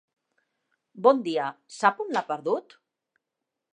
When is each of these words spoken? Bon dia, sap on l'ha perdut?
Bon 1.07 1.21
dia, 1.27 1.49
sap 1.75 2.01
on 2.07 2.11
l'ha 2.17 2.25
perdut? 2.31 2.77